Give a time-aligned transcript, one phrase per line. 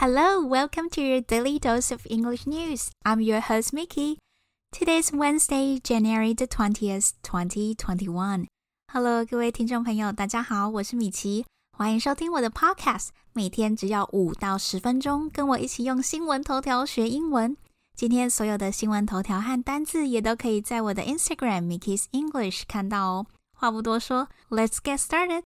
[0.00, 2.89] Hello, welcome to your daily dose of English news.
[3.05, 4.17] I'm your host Mickey.
[4.71, 8.47] Today's Wednesday, January the twentieth, twenty twenty one.
[8.91, 11.45] Hello，各位听众朋友，大家好，我是米奇，
[11.77, 13.09] 欢迎收听我的 Podcast。
[13.33, 17.55] 每天只要五到十分钟，跟我一起用新闻头条学英文。
[17.95, 23.27] 今天所有的新闻头条和单字也都可以在我的 Instagram Mickey's English 看到哦。
[23.53, 25.43] 话不多说，Let's get started。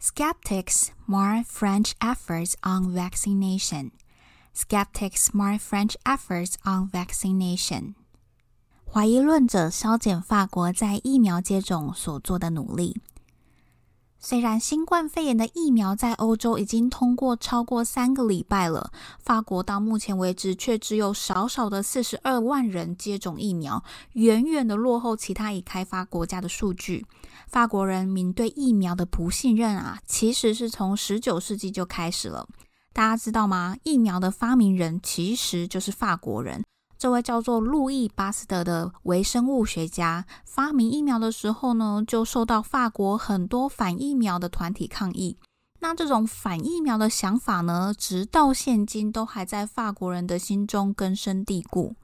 [0.00, 3.90] Skeptics mar French efforts on vaccination.
[4.52, 7.94] Skeptics mar French efforts on vaccination.
[8.84, 13.00] 怀疑论者消减法国在疫苗接种所做的努力。
[14.23, 27.03] 虽然新冠肺炎的疫苗在欧洲已经通过超过三个礼拜了，法国到目前为止却只有少少的四十二万人接种疫苗，远远的落后其他已开发国家的数据。
[27.47, 32.47] 法国人民对疫苗的不信任啊，其实是从十九世纪就开始了。
[32.93, 33.75] 大家知道吗？
[33.81, 36.63] 疫苗的发明人其实就是法国人。
[37.01, 45.35] 这位叫做路易·巴斯德的微生物学家发明疫苗的时候呢，就受到法国很多反疫苗的团体抗议。
[45.79, 51.95] 那这种反疫苗的想法呢，直到现今都还在法国人的心中根深蒂固。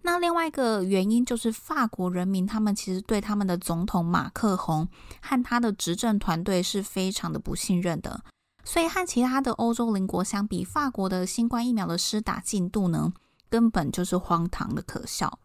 [0.00, 4.88] 那另外一个原因就是，法国人民他们其实对他们的总统马克宏
[5.20, 8.22] 和他的执政团队是非常的不信任的。
[8.64, 13.12] 所以和其他的欧洲邻国相比，法国的新冠疫苗的施打进度呢？
[13.50, 15.38] 根本就是荒唐的可笑。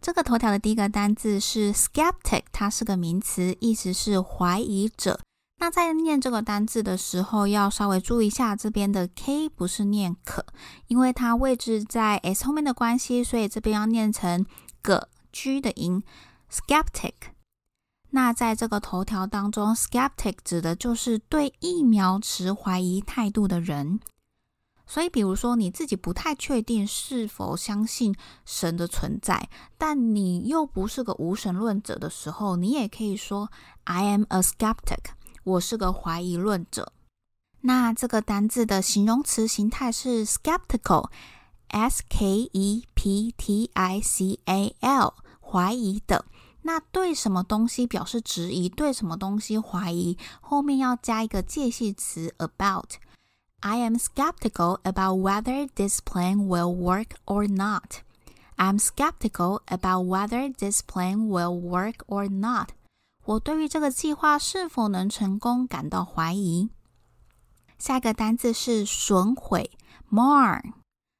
[0.00, 5.20] 这个头条的第一个单字是 skeptic，它是个名词，意思是怀疑者。
[5.60, 10.46] 那在念这个单字的时候，要稍微注意一下这边的 k 不是念可，
[10.86, 14.46] 因为它位置在 s 后面的关系，所以这边要念成
[15.32, 16.04] g 的音
[16.48, 17.12] skeptic。
[18.10, 23.98] 那在这个头条当中，skeptic 指的就是对疫苗持怀疑态度的人。
[24.90, 28.16] 所以，比如说你自己不太确定是否相信
[28.46, 33.52] 神的存在，但你又不是个无神论者的时候，你也可以说
[33.84, 35.10] I am a skeptic，
[35.44, 36.94] 我是个怀疑论者。
[37.60, 46.24] 那这个单字的形容词形态是 skeptical，s k e p t i c a l，怀疑的。
[46.62, 48.70] 那对什么东西表示质疑？
[48.70, 50.16] 对什么东西怀疑？
[50.40, 52.94] 后面要加一个介系词 about。
[53.61, 58.01] I am skeptical about whether this plan will work or not.
[58.57, 62.69] I'm skeptical about whether this plan will work or not.
[63.25, 66.69] 我对于这个计划是否能成功感到怀疑。
[67.79, 69.71] 下一个单字是损毁，
[70.11, 70.61] mar，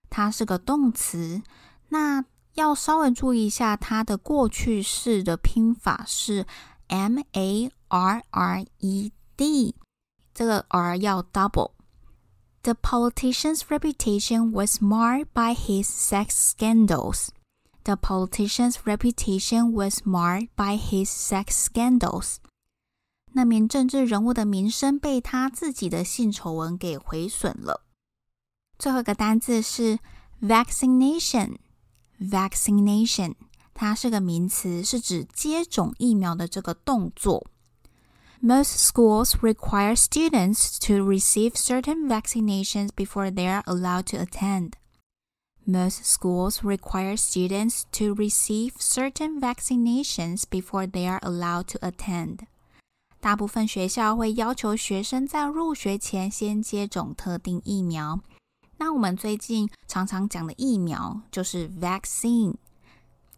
[0.10, 1.42] 它是个动词。
[1.90, 6.46] 那要稍微注意一下，它的过去式的拼法是
[6.88, 9.76] m a r r e d，
[10.34, 11.72] 这个 r 要 double。
[12.64, 17.30] The politician's reputation was marred by his sex scandals.
[17.84, 22.38] The politician's reputation was marred by his sex scandals.
[23.34, 27.82] 那名政治人物的名声被他自己的性丑闻给毁损了。
[28.80, 30.00] 最后一个单字是
[30.42, 33.34] vaccination。vaccination
[33.74, 37.48] 它是个名词，是指接种疫苗的这个动作。
[38.42, 44.74] most schools require students to receive certain vaccinations before they are allowed to attend.
[45.66, 52.40] Most schools require students to receive certain vaccinations before they are allowed to attend.
[53.22, 58.20] 大部分学校会要求学生在入学前先接种特定疫苗。
[58.78, 62.56] 那我们最近常常讲的疫苗就是 vaccine，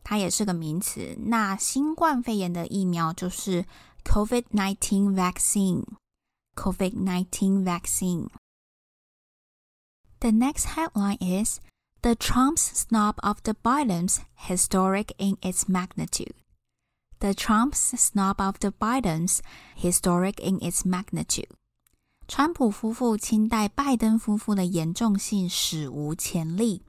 [0.03, 1.15] 它也是个名词。
[1.27, 3.65] 那新冠肺炎的疫苗就是
[4.03, 5.97] COVID 19 vaccine.
[6.55, 8.29] COVID 19 vaccine.
[10.21, 11.59] The next headline is
[12.01, 16.33] The Trump's snub of the Bidens historic in its magnitude.
[17.19, 19.41] The Trump's snub of the Bidens
[19.75, 21.51] historic in its magnitude.
[22.27, 26.81] 川普夫妇亲待拜登夫妇的严重性史无前例。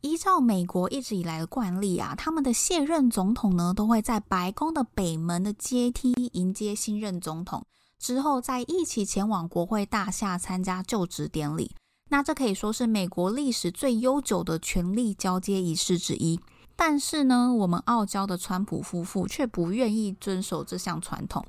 [0.00, 7.64] 依照美国一直以来的惯例啊，他们的现任总统呢都会在白宫的北门的阶梯迎接新任总统，
[7.98, 11.72] 之后再一起前往国会大厦参加就职典礼。
[12.10, 16.40] 那这可以说是美国历史最悠久的权力交接仪式之一。
[16.74, 21.44] 但是呢，我们傲娇的川普夫妇却不愿意遵守这项传统，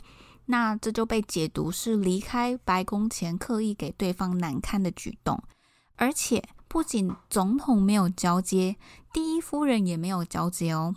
[0.47, 5.39] 那这就被解读是离开白宫前刻意给对方难堪的举动。
[5.95, 8.75] 而且，不仅总统没有交接，
[9.11, 10.93] 第一夫人也没有交接哦。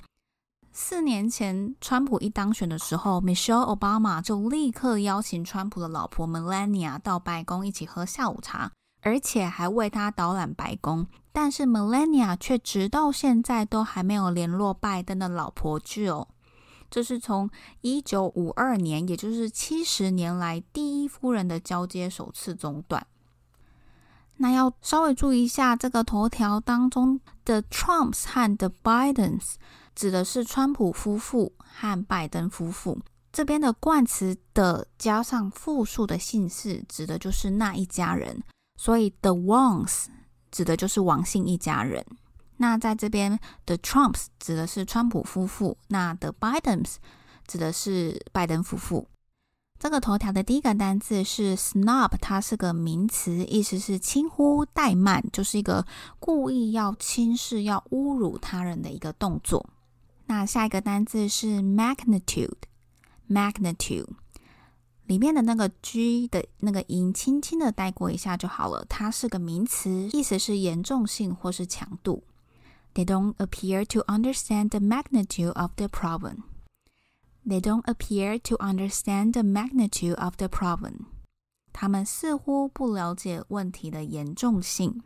[0.71, 8.71] 四年前，川普一当选的时候，Michelle Obama 就立刻邀请川普的老婆 Melania 到白宫一起喝下午茶，
[9.01, 11.07] 而且还为他导览白宫。
[11.33, 16.27] 但是 Melania 却直到现在都还没有联络拜登的老婆 Jill。
[16.91, 17.49] 这是从
[17.81, 23.07] 一九五二年，也就是七十年来第一夫人的交接首次中断。
[24.43, 29.55] 那要稍微注意一下这个头条当中的 Trumps 和 The Bidens。
[29.95, 32.99] 指的是川普夫妇和拜登夫妇。
[33.31, 38.43] 这边的冠词的加上复数的姓氏，指的就是那一家人。
[38.77, 40.07] 所以 the Wangs
[40.51, 42.05] 指的就是王姓一家人。
[42.57, 46.97] 那在这边 the Trumps 指的是川普夫妇，那 the Bidens
[47.47, 49.07] 指的是拜登夫妇。
[49.83, 55.85] 这个头条的第一个单字是 snob，它是个名词，意思是轻忽、怠慢，就是一个
[56.21, 59.69] 故意要轻视、要侮辱他人的一个动作。
[60.27, 64.07] 那下一个单字是 magnitude，magnitude
[65.07, 68.87] 里面的那个 g 的那个音，轻轻的带过一下就好了。
[68.89, 72.23] 它是个名词，意思是严重性或是强度。
[72.95, 76.45] They don't appear to understand the magnitude of the problem.
[77.46, 81.06] They don't appear to understand the magnitude of the problem.
[81.72, 85.02] 他们似乎不了解问题的严重性。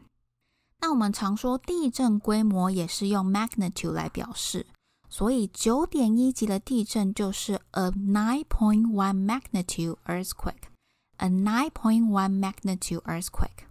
[0.80, 4.66] 那我们常说地震规模也是用 magnitude 来表示。
[5.12, 10.72] 所以九点一级的地震就是 a nine point one magnitude earthquake.
[11.18, 13.68] A nine point one magnitude earthquake.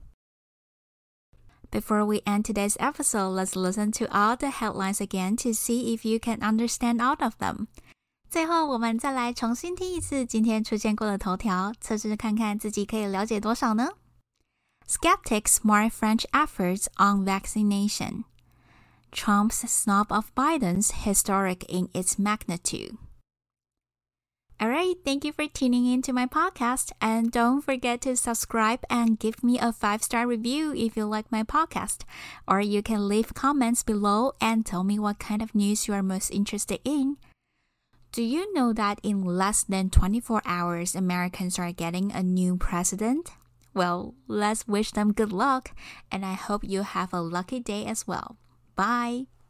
[1.71, 6.05] Before we end today's episode, let's listen to all the headlines again to see if
[6.05, 7.69] you can understand all of them.
[8.31, 13.91] 最后，我们再来重新听一次今天出现过的头条，测试看看自己可以了解多少呢？
[14.87, 18.25] Skeptics mark French efforts on vaccination.
[19.12, 22.97] Trump's snub of Biden's historic in its magnitude.
[24.61, 26.91] All right, thank you for tuning in to my podcast.
[27.00, 31.32] And don't forget to subscribe and give me a five star review if you like
[31.32, 32.03] my podcast.
[32.47, 36.03] Or you can leave comments below and tell me what kind of news you are
[36.03, 37.17] most interested in.
[38.16, 43.32] Do you know that in less than 24 hours, Americans are getting a new president?
[43.74, 45.76] Well, let's wish them good luck,
[46.10, 48.38] and I hope you have a lucky day as well.
[48.78, 49.28] Bye.